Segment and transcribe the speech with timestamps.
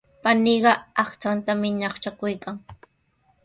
[0.23, 0.73] Paniiqa
[1.03, 2.55] aqchantami ñaqchakuykan.